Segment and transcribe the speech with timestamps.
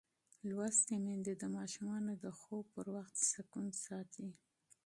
[0.49, 4.29] لوستې میندې د ماشومانو د خوب پر وخت سکون ساتي.